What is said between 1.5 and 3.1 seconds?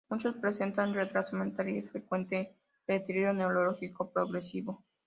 y es frecuente el